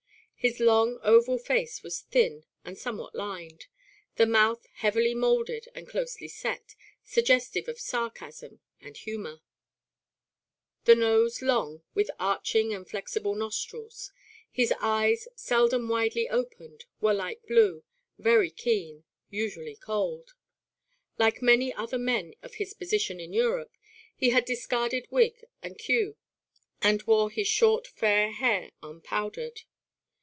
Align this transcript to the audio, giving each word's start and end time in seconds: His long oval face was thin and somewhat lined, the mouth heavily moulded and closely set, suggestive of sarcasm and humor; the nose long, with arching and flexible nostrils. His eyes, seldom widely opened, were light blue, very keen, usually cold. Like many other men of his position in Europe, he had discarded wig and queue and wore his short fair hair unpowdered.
His 0.43 0.59
long 0.59 0.97
oval 1.03 1.37
face 1.37 1.83
was 1.83 2.01
thin 2.01 2.45
and 2.65 2.75
somewhat 2.75 3.13
lined, 3.13 3.67
the 4.15 4.25
mouth 4.25 4.65
heavily 4.77 5.13
moulded 5.13 5.67
and 5.75 5.87
closely 5.87 6.27
set, 6.27 6.73
suggestive 7.03 7.67
of 7.67 7.79
sarcasm 7.79 8.59
and 8.79 8.97
humor; 8.97 9.41
the 10.85 10.95
nose 10.95 11.43
long, 11.43 11.83
with 11.93 12.09
arching 12.17 12.73
and 12.73 12.89
flexible 12.89 13.35
nostrils. 13.35 14.11
His 14.51 14.73
eyes, 14.81 15.27
seldom 15.35 15.87
widely 15.87 16.27
opened, 16.27 16.85
were 16.99 17.13
light 17.13 17.45
blue, 17.45 17.83
very 18.17 18.49
keen, 18.49 19.03
usually 19.29 19.75
cold. 19.75 20.33
Like 21.19 21.43
many 21.43 21.71
other 21.71 21.99
men 21.99 22.33
of 22.41 22.55
his 22.55 22.73
position 22.73 23.19
in 23.19 23.31
Europe, 23.31 23.77
he 24.15 24.31
had 24.31 24.45
discarded 24.45 25.05
wig 25.11 25.45
and 25.61 25.77
queue 25.77 26.17
and 26.81 27.03
wore 27.03 27.29
his 27.29 27.47
short 27.47 27.85
fair 27.85 28.31
hair 28.31 28.71
unpowdered. 28.81 29.65